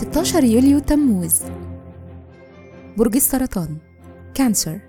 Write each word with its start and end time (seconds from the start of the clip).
16 0.00 0.44
يوليو 0.44 0.78
تموز. 0.78 1.42
برج 2.96 3.16
السرطان. 3.16 3.76
كانسر. 4.34 4.80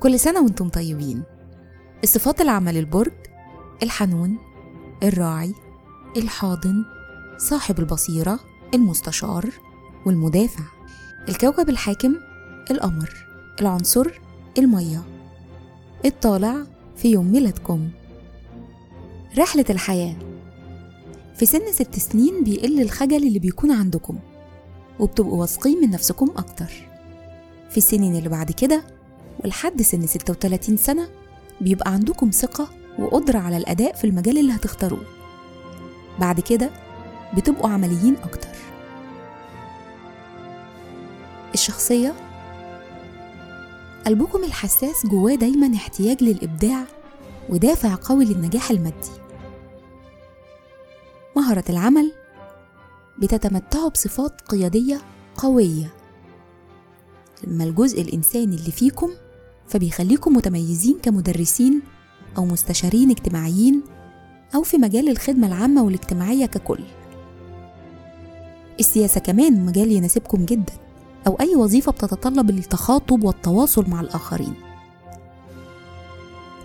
كل 0.00 0.20
سنة 0.20 0.40
وأنتم 0.40 0.68
طيبين. 0.68 1.22
الصفات 2.04 2.40
العامة 2.40 2.72
للبرج 2.72 3.12
الحنون 3.82 4.38
الراعي 5.02 5.54
الحاضن 6.16 6.84
صاحب 7.38 7.78
البصيرة 7.78 8.40
المستشار 8.74 9.50
والمدافع. 10.06 10.64
الكوكب 11.28 11.68
الحاكم 11.68 12.14
القمر. 12.70 13.26
العنصر 13.60 14.06
المية. 14.58 15.02
الطالع 16.04 16.56
في 16.96 17.10
يوم 17.10 17.32
ميلادكم. 17.32 17.88
رحلة 19.38 19.64
الحياة. 19.70 20.31
في 21.36 21.46
سن 21.46 21.72
ست 21.72 21.98
سنين 21.98 22.44
بيقل 22.44 22.80
الخجل 22.80 23.26
اللي 23.26 23.38
بيكون 23.38 23.70
عندكم 23.70 24.18
وبتبقوا 25.00 25.40
واثقين 25.40 25.80
من 25.80 25.90
نفسكم 25.90 26.30
أكتر. 26.36 26.72
في 27.70 27.76
السنين 27.76 28.16
اللي 28.16 28.28
بعد 28.28 28.50
كده 28.52 28.82
ولحد 29.44 29.82
سن 29.82 30.06
36 30.06 30.76
سنة 30.76 31.08
بيبقى 31.60 31.92
عندكم 31.92 32.30
ثقة 32.30 32.68
وقدرة 32.98 33.38
على 33.38 33.56
الأداء 33.56 33.94
في 33.96 34.04
المجال 34.04 34.38
اللي 34.38 34.52
هتختاروه. 34.52 35.02
بعد 36.20 36.40
كده 36.40 36.70
بتبقوا 37.36 37.68
عمليين 37.70 38.16
أكتر. 38.16 38.48
الشخصية 41.54 42.14
قلبكم 44.06 44.44
الحساس 44.44 45.06
جواه 45.06 45.34
دايما 45.34 45.76
احتياج 45.76 46.22
للإبداع 46.24 46.84
ودافع 47.48 47.94
قوي 48.02 48.24
للنجاح 48.24 48.70
المادي. 48.70 49.10
مهرة 51.52 51.64
العمل 51.68 52.12
بتتمتعوا 53.18 53.88
بصفات 53.88 54.40
قيادية 54.40 55.00
قوية. 55.36 55.92
أما 57.46 57.64
الجزء 57.64 58.02
الإنساني 58.02 58.56
اللي 58.56 58.70
فيكم 58.70 59.10
فبيخليكم 59.68 60.36
متميزين 60.36 60.98
كمدرسين 61.02 61.82
أو 62.36 62.44
مستشارين 62.44 63.10
اجتماعيين 63.10 63.82
أو 64.54 64.62
في 64.62 64.76
مجال 64.76 65.08
الخدمة 65.08 65.46
العامة 65.46 65.82
والاجتماعية 65.82 66.46
ككل. 66.46 66.80
السياسة 68.80 69.20
كمان 69.20 69.66
مجال 69.66 69.92
يناسبكم 69.92 70.44
جدا 70.44 70.72
أو 71.26 71.36
أي 71.40 71.56
وظيفة 71.56 71.92
بتتطلب 71.92 72.50
التخاطب 72.50 73.24
والتواصل 73.24 73.90
مع 73.90 74.00
الآخرين. 74.00 74.54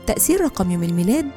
تأثير 0.07 0.41
رقم 0.41 0.71
يوم 0.71 0.83
الميلاد 0.83 1.31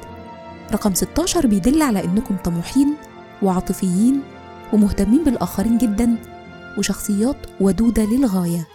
رقم 0.71 0.93
16 0.93 1.47
بيدل 1.47 1.81
على 1.81 2.03
إنكم 2.03 2.37
طموحين 2.37 2.95
وعاطفيين 3.43 4.21
ومهتمين 4.73 5.23
بالآخرين 5.23 5.77
جدا 5.77 6.17
وشخصيات 6.77 7.37
ودودة 7.61 8.03
للغاية. 8.03 8.67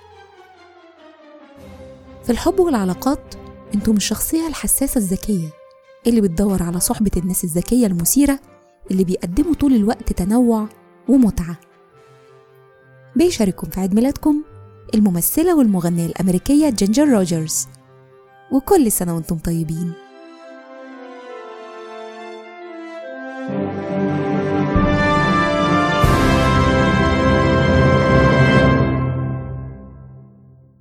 في 2.24 2.32
الحب 2.32 2.60
والعلاقات 2.60 3.34
أنتم 3.74 3.96
الشخصية 3.96 4.48
الحساسة 4.48 4.98
الذكية 4.98 5.48
اللي 6.06 6.20
بتدور 6.20 6.62
على 6.62 6.80
صحبة 6.80 7.10
الناس 7.16 7.44
الذكية 7.44 7.86
المثيرة 7.86 8.38
اللي 8.90 9.04
بيقدموا 9.04 9.54
طول 9.54 9.74
الوقت 9.74 10.12
تنوع 10.12 10.68
ومتعة. 11.08 11.56
بيشارككم 13.16 13.70
في 13.70 13.80
عيد 13.80 13.94
ميلادكم 13.94 14.42
الممثلة 14.94 15.56
والمغنية 15.56 16.06
الأمريكية 16.06 16.70
جينجر 16.70 17.08
روجرز. 17.08 17.66
وكل 18.52 18.92
سنة 18.92 19.14
وأنتم 19.14 19.38
طيبين. 19.38 19.92